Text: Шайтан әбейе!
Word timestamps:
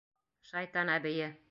Шайтан 0.53 0.93
әбейе! 0.97 1.33